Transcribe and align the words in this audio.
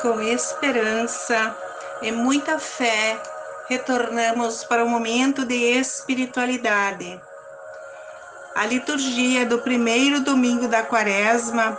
com 0.00 0.20
esperança 0.20 1.54
e 2.02 2.10
muita 2.10 2.58
fé, 2.58 3.20
retornamos 3.68 4.64
para 4.64 4.84
o 4.84 4.88
momento 4.88 5.44
de 5.44 5.54
espiritualidade. 5.54 7.20
A 8.54 8.66
liturgia 8.66 9.44
do 9.44 9.58
primeiro 9.58 10.20
domingo 10.20 10.66
da 10.68 10.82
quaresma 10.82 11.78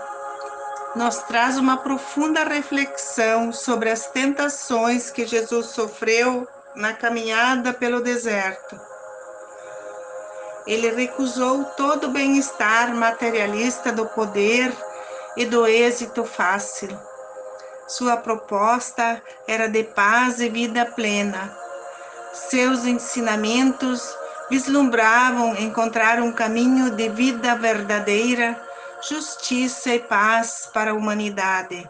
nos 0.95 1.17
traz 1.23 1.57
uma 1.57 1.77
profunda 1.77 2.43
reflexão 2.43 3.51
sobre 3.51 3.89
as 3.89 4.07
tentações 4.07 5.09
que 5.09 5.25
Jesus 5.25 5.67
sofreu 5.67 6.47
na 6.75 6.93
caminhada 6.93 7.73
pelo 7.73 8.01
deserto. 8.01 8.79
Ele 10.67 10.91
recusou 10.91 11.65
todo 11.75 12.05
o 12.05 12.11
bem-estar 12.11 12.93
materialista 12.93 13.91
do 13.91 14.05
poder 14.05 14.71
e 15.35 15.45
do 15.45 15.65
êxito 15.65 16.23
fácil. 16.23 17.10
Sua 17.91 18.15
proposta 18.15 19.21
era 19.45 19.67
de 19.67 19.83
paz 19.83 20.39
e 20.39 20.47
vida 20.47 20.85
plena. 20.85 21.53
Seus 22.31 22.85
ensinamentos 22.85 24.01
vislumbravam 24.49 25.57
encontrar 25.57 26.21
um 26.21 26.31
caminho 26.31 26.91
de 26.91 27.09
vida 27.09 27.53
verdadeira, 27.55 28.57
justiça 29.09 29.93
e 29.93 29.99
paz 29.99 30.69
para 30.73 30.91
a 30.91 30.93
humanidade. 30.93 31.85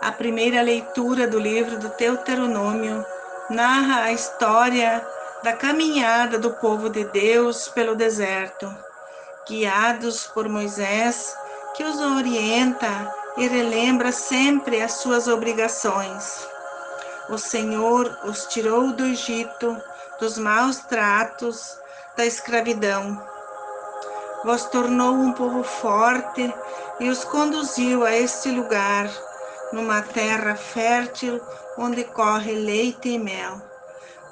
A 0.00 0.10
primeira 0.10 0.62
leitura 0.62 1.28
do 1.28 1.38
livro 1.38 1.78
do 1.78 1.90
Deuteronômio 1.90 3.06
narra 3.48 4.02
a 4.02 4.12
história 4.12 5.06
da 5.44 5.52
caminhada 5.52 6.40
do 6.40 6.54
povo 6.54 6.90
de 6.90 7.04
Deus 7.04 7.68
pelo 7.68 7.94
deserto, 7.94 8.68
guiados 9.48 10.26
por 10.26 10.48
Moisés, 10.48 11.36
que 11.76 11.84
os 11.84 12.00
orienta 12.00 13.22
e 13.36 13.48
relembra 13.48 14.12
sempre 14.12 14.80
as 14.80 14.92
suas 14.92 15.26
obrigações. 15.26 16.46
O 17.28 17.38
Senhor 17.38 18.16
os 18.24 18.46
tirou 18.46 18.92
do 18.92 19.04
Egito, 19.04 19.76
dos 20.20 20.38
maus 20.38 20.78
tratos, 20.78 21.78
da 22.16 22.24
escravidão. 22.24 23.20
Vos 24.44 24.66
tornou 24.66 25.14
um 25.14 25.32
povo 25.32 25.64
forte 25.64 26.52
e 27.00 27.08
os 27.08 27.24
conduziu 27.24 28.04
a 28.04 28.12
este 28.12 28.50
lugar, 28.50 29.10
numa 29.72 30.02
terra 30.02 30.54
fértil 30.54 31.40
onde 31.76 32.04
corre 32.04 32.52
leite 32.52 33.08
e 33.08 33.18
mel. 33.18 33.60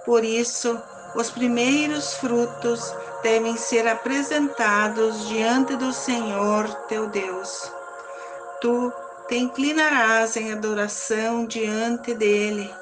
Por 0.04 0.22
isso, 0.22 0.80
os 1.16 1.30
primeiros 1.30 2.14
frutos 2.14 2.94
devem 3.22 3.56
ser 3.56 3.88
apresentados 3.88 5.26
diante 5.28 5.76
do 5.76 5.92
Senhor 5.92 6.68
teu 6.88 7.08
Deus 7.08 7.81
tu 8.62 8.92
te 9.28 9.36
inclinarás 9.36 10.36
em 10.36 10.52
adoração 10.52 11.44
diante 11.44 12.14
dele. 12.14 12.72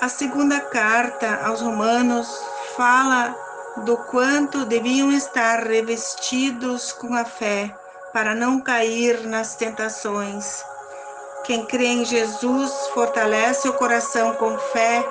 A 0.00 0.08
segunda 0.08 0.60
carta 0.60 1.40
aos 1.44 1.60
Romanos 1.60 2.28
fala 2.76 3.34
do 3.84 3.96
quanto 3.96 4.64
deviam 4.64 5.12
estar 5.12 5.60
revestidos 5.60 6.90
com 6.90 7.14
a 7.14 7.24
fé 7.24 7.72
para 8.12 8.34
não 8.34 8.60
cair 8.60 9.20
nas 9.24 9.54
tentações. 9.54 10.64
Quem 11.44 11.64
crê 11.64 11.86
em 11.86 12.04
Jesus 12.04 12.88
fortalece 12.92 13.68
o 13.68 13.74
coração 13.74 14.34
com 14.34 14.58
fé, 14.58 15.08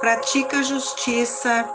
pratica 0.00 0.62
justiça, 0.62 1.66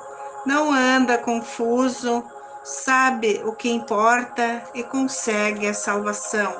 não 0.45 0.71
anda 0.71 1.17
confuso, 1.17 2.23
sabe 2.63 3.41
o 3.43 3.53
que 3.53 3.69
importa 3.69 4.63
e 4.73 4.83
consegue 4.83 5.67
a 5.67 5.73
salvação. 5.73 6.55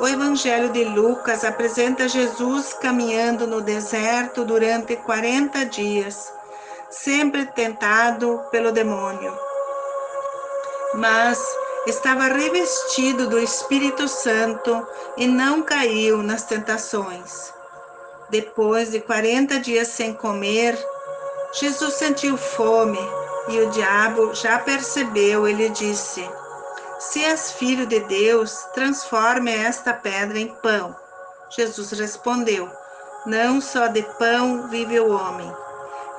O 0.00 0.06
Evangelho 0.06 0.70
de 0.70 0.84
Lucas 0.84 1.44
apresenta 1.44 2.08
Jesus 2.08 2.74
caminhando 2.74 3.46
no 3.46 3.60
deserto 3.60 4.44
durante 4.44 4.96
40 4.96 5.64
dias, 5.66 6.32
sempre 6.90 7.46
tentado 7.46 8.42
pelo 8.50 8.72
demônio. 8.72 9.34
Mas 10.94 11.38
estava 11.86 12.24
revestido 12.24 13.28
do 13.28 13.38
Espírito 13.38 14.06
Santo 14.06 14.86
e 15.16 15.26
não 15.26 15.62
caiu 15.62 16.22
nas 16.22 16.44
tentações. 16.44 17.52
Depois 18.28 18.90
de 18.90 19.00
40 19.00 19.58
dias 19.60 19.88
sem 19.88 20.12
comer, 20.12 20.78
Jesus 21.52 21.94
sentiu 21.94 22.36
fome 22.36 22.98
e 23.48 23.60
o 23.60 23.70
diabo 23.70 24.34
já 24.34 24.58
percebeu, 24.58 25.46
ele 25.46 25.68
disse: 25.70 26.28
Se 26.98 27.24
és 27.24 27.52
filho 27.52 27.86
de 27.86 28.00
Deus, 28.00 28.64
transforme 28.74 29.52
esta 29.52 29.92
pedra 29.92 30.38
em 30.38 30.48
pão. 30.48 30.94
Jesus 31.50 31.90
respondeu: 31.92 32.70
Não 33.26 33.60
só 33.60 33.88
de 33.88 34.02
pão 34.18 34.68
vive 34.68 35.00
o 35.00 35.10
homem. 35.10 35.52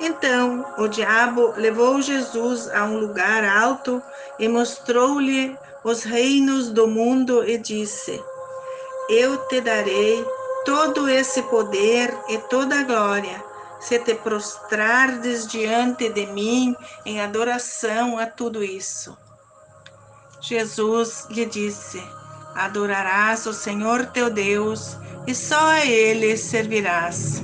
Então 0.00 0.66
o 0.76 0.88
diabo 0.88 1.54
levou 1.56 2.02
Jesus 2.02 2.68
a 2.68 2.84
um 2.84 2.98
lugar 2.98 3.44
alto 3.44 4.02
e 4.38 4.48
mostrou-lhe 4.48 5.56
os 5.82 6.02
reinos 6.02 6.68
do 6.68 6.86
mundo 6.86 7.48
e 7.48 7.56
disse: 7.56 8.22
Eu 9.08 9.38
te 9.46 9.60
darei 9.60 10.26
todo 10.64 11.08
esse 11.08 11.42
poder 11.44 12.14
e 12.28 12.38
toda 12.38 12.80
a 12.80 12.82
glória 12.82 13.53
se 13.80 13.98
te 13.98 14.14
prostrardes 14.14 15.46
diante 15.46 16.08
de 16.08 16.26
mim 16.26 16.74
em 17.04 17.20
adoração 17.20 18.18
a 18.18 18.26
tudo 18.26 18.62
isso. 18.62 19.16
Jesus 20.40 21.26
lhe 21.30 21.46
disse: 21.46 22.02
Adorarás 22.54 23.46
o 23.46 23.52
Senhor 23.52 24.06
teu 24.06 24.30
Deus 24.30 24.96
e 25.26 25.34
só 25.34 25.70
a 25.70 25.86
ele 25.86 26.36
servirás. 26.36 27.42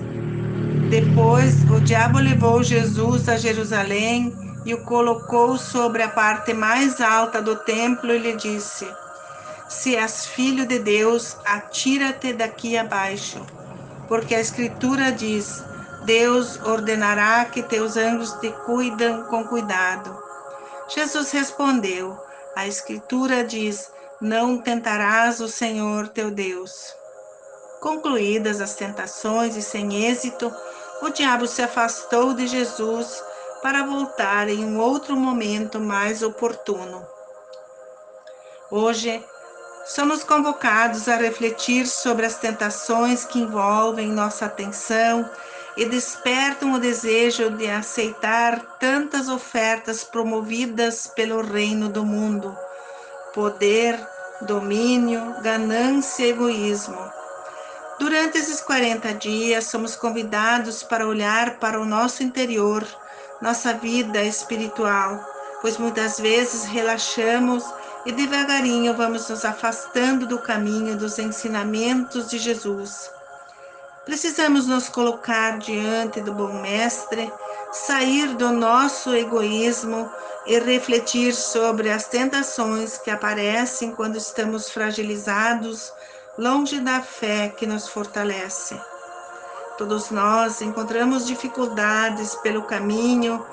Depois, 0.91 1.65
o 1.71 1.81
diabo 1.81 2.19
levou 2.19 2.63
Jesus 2.63 3.29
a 3.29 3.37
Jerusalém 3.37 4.35
e 4.67 4.75
o 4.75 4.85
colocou 4.85 5.57
sobre 5.57 6.03
a 6.03 6.09
parte 6.09 6.53
mais 6.53 7.01
alta 7.01 7.41
do 7.41 7.57
templo 7.57 8.13
e 8.13 8.19
lhe 8.19 8.37
disse: 8.37 8.87
Se 9.69 9.97
és 9.97 10.27
filho 10.27 10.67
de 10.67 10.79
Deus, 10.79 11.37
atira-te 11.45 12.33
daqui 12.33 12.77
abaixo, 12.77 13.41
porque 14.09 14.35
a 14.35 14.41
Escritura 14.41 15.11
diz: 15.11 15.63
Deus 16.03 16.59
ordenará 16.65 17.45
que 17.45 17.63
teus 17.63 17.97
anjos 17.97 18.33
te 18.41 18.51
cuidam 18.65 19.25
com 19.25 19.45
cuidado. 19.45 20.17
Jesus 20.89 21.31
respondeu: 21.31 22.19
A 22.57 22.67
Escritura 22.67 23.45
diz: 23.45 23.93
Não 24.21 24.59
tentarás 24.59 25.41
o 25.41 25.49
Senhor 25.49 26.09
teu 26.09 26.31
Deus. 26.31 26.95
Concluídas 27.81 28.61
as 28.61 28.75
tentações 28.75 29.57
e 29.57 29.63
sem 29.63 30.07
êxito, 30.07 30.53
o 31.03 31.11
diabo 31.11 31.47
se 31.47 31.63
afastou 31.63 32.35
de 32.35 32.47
Jesus 32.47 33.23
para 33.63 33.85
voltar 33.85 34.49
em 34.49 34.65
um 34.65 34.79
outro 34.79 35.17
momento 35.17 35.79
mais 35.79 36.23
oportuno. 36.23 37.07
Hoje, 38.71 39.23
somos 39.85 40.23
convocados 40.25 41.09
a 41.09 41.17
refletir 41.17 41.87
sobre 41.87 42.25
as 42.25 42.37
tentações 42.37 43.25
que 43.25 43.41
envolvem 43.41 44.09
nossa 44.09 44.47
atenção 44.47 45.29
e 45.77 45.85
despertam 45.85 46.73
o 46.73 46.79
desejo 46.79 47.51
de 47.51 47.69
aceitar 47.69 48.61
tantas 48.79 49.29
ofertas 49.29 50.05
promovidas 50.05 51.07
pelo 51.07 51.41
reino 51.41 51.89
do 51.89 52.05
mundo: 52.05 52.57
poder, 53.33 53.99
domínio, 54.43 55.35
ganância 55.43 56.25
e 56.25 56.31
egoísmo. 56.31 56.99
Durante 57.99 58.39
esses 58.39 58.61
40 58.61 59.13
dias, 59.15 59.67
somos 59.67 59.95
convidados 59.95 60.83
para 60.83 61.07
olhar 61.07 61.59
para 61.59 61.79
o 61.79 61.85
nosso 61.85 62.23
interior, 62.23 62.87
nossa 63.43 63.75
vida 63.75 64.23
espiritual, 64.23 65.23
pois 65.61 65.77
muitas 65.77 66.19
vezes 66.19 66.65
relaxamos 66.65 67.63
e 68.07 68.13
devagarinho 68.13 68.97
vamos 68.97 69.29
nos 69.29 69.45
afastando 69.45 70.27
do 70.27 70.39
caminho 70.39 70.97
dos 70.97 71.19
ensinamentos 71.19 72.31
de 72.31 72.39
Jesus. 72.39 73.11
Precisamos 74.11 74.67
nos 74.67 74.89
colocar 74.89 75.59
diante 75.59 76.21
do 76.21 76.35
bom 76.35 76.61
Mestre, 76.61 77.33
sair 77.71 78.35
do 78.35 78.51
nosso 78.51 79.15
egoísmo 79.15 80.11
e 80.45 80.59
refletir 80.59 81.33
sobre 81.33 81.93
as 81.93 82.09
tentações 82.09 82.99
que 82.99 83.09
aparecem 83.09 83.93
quando 83.93 84.17
estamos 84.17 84.69
fragilizados, 84.69 85.93
longe 86.37 86.81
da 86.81 87.01
fé 87.01 87.51
que 87.51 87.65
nos 87.67 87.89
fortalece. 87.89 88.77
Todos 89.79 90.11
nós 90.11 90.61
encontramos 90.61 91.25
dificuldades 91.25 92.35
pelo 92.35 92.65
caminho, 92.65 93.47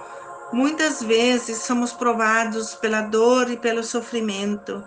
muitas 0.51 1.03
vezes 1.03 1.59
somos 1.59 1.93
provados 1.93 2.73
pela 2.73 3.01
dor 3.01 3.51
e 3.51 3.57
pelo 3.57 3.83
sofrimento. 3.83 4.83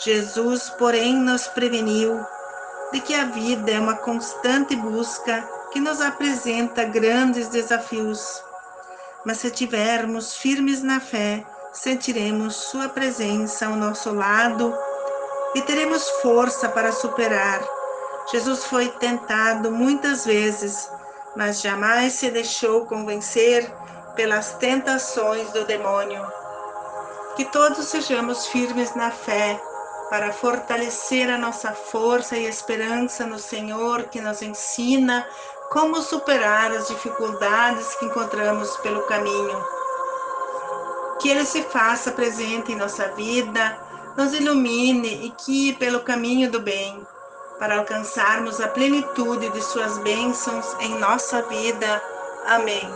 Jesus, 0.00 0.70
porém, 0.70 1.14
nos 1.14 1.46
preveniu 1.46 2.20
de 2.92 3.00
que 3.00 3.14
a 3.14 3.24
vida 3.24 3.70
é 3.70 3.80
uma 3.80 3.96
constante 3.96 4.76
busca 4.76 5.48
que 5.72 5.80
nos 5.80 6.00
apresenta 6.00 6.84
grandes 6.84 7.48
desafios. 7.48 8.42
Mas 9.24 9.38
se 9.38 9.48
estivermos 9.48 10.36
firmes 10.36 10.82
na 10.82 11.00
fé, 11.00 11.44
sentiremos 11.72 12.54
Sua 12.56 12.88
presença 12.88 13.66
ao 13.66 13.76
nosso 13.76 14.12
lado 14.12 14.74
e 15.54 15.62
teremos 15.62 16.08
força 16.22 16.68
para 16.68 16.92
superar. 16.92 17.60
Jesus 18.30 18.64
foi 18.64 18.88
tentado 18.88 19.70
muitas 19.70 20.24
vezes, 20.24 20.90
mas 21.36 21.60
jamais 21.60 22.14
se 22.14 22.30
deixou 22.30 22.86
convencer 22.86 23.70
pelas 24.14 24.54
tentações 24.54 25.50
do 25.50 25.64
demônio. 25.64 26.24
Que 27.36 27.44
todos 27.44 27.86
sejamos 27.86 28.46
firmes 28.46 28.94
na 28.94 29.10
fé 29.10 29.60
para 30.08 30.32
fortalecer 30.32 31.28
a 31.30 31.38
nossa 31.38 31.72
força 31.72 32.36
e 32.36 32.46
esperança 32.46 33.26
no 33.26 33.38
Senhor 33.38 34.04
que 34.04 34.20
nos 34.20 34.40
ensina 34.42 35.26
como 35.70 36.00
superar 36.00 36.70
as 36.70 36.88
dificuldades 36.88 37.94
que 37.96 38.06
encontramos 38.06 38.76
pelo 38.78 39.02
caminho. 39.06 39.64
Que 41.20 41.30
Ele 41.30 41.44
se 41.44 41.62
faça 41.62 42.12
presente 42.12 42.72
em 42.72 42.76
nossa 42.76 43.08
vida, 43.12 43.78
nos 44.16 44.32
ilumine 44.32 45.26
e 45.26 45.30
que 45.30 45.72
pelo 45.74 46.00
caminho 46.00 46.50
do 46.50 46.60
bem, 46.60 47.06
para 47.58 47.78
alcançarmos 47.78 48.60
a 48.60 48.68
plenitude 48.68 49.48
de 49.50 49.62
Suas 49.62 49.98
bênçãos 49.98 50.76
em 50.80 50.98
nossa 50.98 51.42
vida. 51.42 52.02
Amém. 52.46 52.88